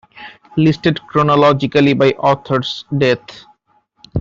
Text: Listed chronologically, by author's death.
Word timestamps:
Listed 0.57 0.99
chronologically, 1.05 1.93
by 1.93 2.09
author's 2.17 2.85
death. 2.97 3.45